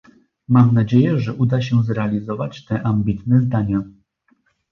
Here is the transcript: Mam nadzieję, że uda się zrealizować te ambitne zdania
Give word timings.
Mam 0.47 0.73
nadzieję, 0.73 1.19
że 1.19 1.33
uda 1.33 1.61
się 1.61 1.83
zrealizować 1.83 2.65
te 2.65 2.81
ambitne 2.85 3.39
zdania 3.41 3.83